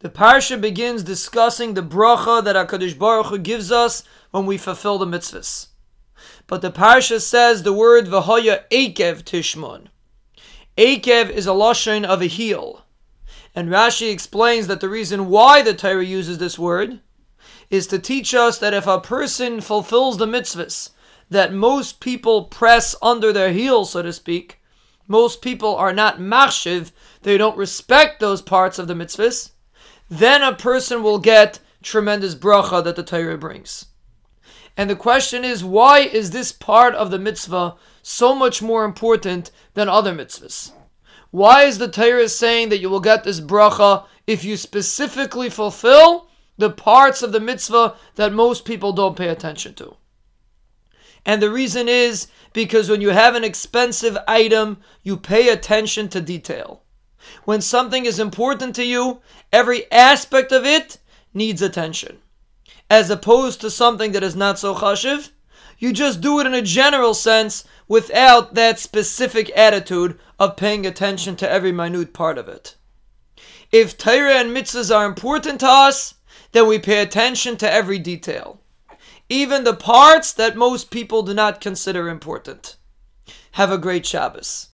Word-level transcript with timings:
The 0.00 0.08
parsha 0.08 0.58
begins 0.58 1.02
discussing 1.02 1.74
the 1.74 1.82
bracha 1.82 2.42
that 2.44 2.56
HaKadosh 2.56 2.98
Baruch 2.98 3.26
Hu 3.26 3.36
gives 3.36 3.70
us 3.70 4.02
when 4.30 4.46
we 4.46 4.56
fulfill 4.56 4.96
the 4.96 5.04
mitzvahs. 5.04 5.66
But 6.46 6.62
the 6.62 6.70
parsha 6.70 7.20
says 7.20 7.62
the 7.62 7.74
word 7.74 8.06
v'hoya 8.06 8.62
ekev 8.70 9.24
tishmon. 9.24 9.88
Ekev 10.78 11.28
is 11.28 11.46
a 11.46 11.50
lashon 11.50 12.06
of 12.06 12.22
a 12.22 12.26
heel. 12.26 12.86
And 13.54 13.68
Rashi 13.68 14.10
explains 14.10 14.68
that 14.68 14.80
the 14.80 14.88
reason 14.88 15.28
why 15.28 15.60
the 15.60 15.74
Torah 15.74 16.02
uses 16.02 16.38
this 16.38 16.58
word 16.58 17.00
is 17.68 17.86
to 17.88 17.98
teach 17.98 18.32
us 18.32 18.56
that 18.58 18.72
if 18.72 18.86
a 18.86 19.00
person 19.00 19.60
fulfills 19.60 20.16
the 20.16 20.24
mitzvahs 20.24 20.90
that 21.28 21.52
most 21.52 22.00
people 22.00 22.44
press 22.44 22.94
under 23.02 23.34
their 23.34 23.52
heel, 23.52 23.84
so 23.84 24.00
to 24.00 24.14
speak, 24.14 24.62
most 25.06 25.42
people 25.42 25.76
are 25.76 25.92
not 25.92 26.18
machshiv, 26.18 26.92
they 27.20 27.36
don't 27.36 27.58
respect 27.58 28.18
those 28.18 28.40
parts 28.40 28.78
of 28.78 28.88
the 28.88 28.94
mitzvahs, 28.94 29.50
then 30.10 30.42
a 30.42 30.54
person 30.54 31.02
will 31.02 31.18
get 31.18 31.60
tremendous 31.82 32.34
bracha 32.34 32.84
that 32.84 32.96
the 32.96 33.02
Torah 33.02 33.38
brings. 33.38 33.86
And 34.76 34.90
the 34.90 34.96
question 34.96 35.44
is, 35.44 35.64
why 35.64 36.00
is 36.00 36.30
this 36.30 36.52
part 36.52 36.94
of 36.94 37.10
the 37.10 37.18
mitzvah 37.18 37.76
so 38.02 38.34
much 38.34 38.60
more 38.60 38.84
important 38.84 39.50
than 39.74 39.88
other 39.88 40.14
mitzvahs? 40.14 40.72
Why 41.30 41.62
is 41.62 41.78
the 41.78 41.88
Torah 41.88 42.28
saying 42.28 42.70
that 42.70 42.80
you 42.80 42.90
will 42.90 43.00
get 43.00 43.22
this 43.22 43.40
bracha 43.40 44.04
if 44.26 44.44
you 44.44 44.56
specifically 44.56 45.48
fulfill 45.48 46.28
the 46.58 46.70
parts 46.70 47.22
of 47.22 47.32
the 47.32 47.40
mitzvah 47.40 47.94
that 48.16 48.32
most 48.32 48.64
people 48.64 48.92
don't 48.92 49.16
pay 49.16 49.28
attention 49.28 49.74
to? 49.74 49.96
And 51.24 51.40
the 51.40 51.50
reason 51.50 51.88
is 51.88 52.26
because 52.52 52.88
when 52.88 53.00
you 53.00 53.10
have 53.10 53.34
an 53.34 53.44
expensive 53.44 54.18
item, 54.26 54.78
you 55.02 55.16
pay 55.16 55.50
attention 55.50 56.08
to 56.08 56.20
detail. 56.20 56.82
When 57.44 57.60
something 57.60 58.06
is 58.06 58.18
important 58.18 58.74
to 58.76 58.84
you, 58.84 59.20
every 59.52 59.90
aspect 59.90 60.52
of 60.52 60.64
it 60.64 60.98
needs 61.34 61.62
attention. 61.62 62.18
As 62.88 63.10
opposed 63.10 63.60
to 63.60 63.70
something 63.70 64.12
that 64.12 64.24
is 64.24 64.36
not 64.36 64.58
so 64.58 64.74
chashiv, 64.74 65.30
you 65.78 65.92
just 65.92 66.20
do 66.20 66.40
it 66.40 66.46
in 66.46 66.54
a 66.54 66.62
general 66.62 67.14
sense 67.14 67.64
without 67.88 68.54
that 68.54 68.78
specific 68.78 69.50
attitude 69.56 70.18
of 70.38 70.56
paying 70.56 70.84
attention 70.84 71.36
to 71.36 71.50
every 71.50 71.72
minute 71.72 72.12
part 72.12 72.38
of 72.38 72.48
it. 72.48 72.76
If 73.72 73.96
Torah 73.96 74.34
and 74.34 74.54
mitzvahs 74.54 74.94
are 74.94 75.06
important 75.06 75.60
to 75.60 75.68
us, 75.68 76.14
then 76.52 76.66
we 76.66 76.78
pay 76.78 77.00
attention 77.00 77.56
to 77.58 77.70
every 77.70 77.98
detail, 77.98 78.60
even 79.28 79.62
the 79.62 79.74
parts 79.74 80.32
that 80.32 80.56
most 80.56 80.90
people 80.90 81.22
do 81.22 81.32
not 81.32 81.60
consider 81.60 82.08
important. 82.08 82.76
Have 83.52 83.70
a 83.70 83.78
great 83.78 84.04
Shabbos. 84.04 84.69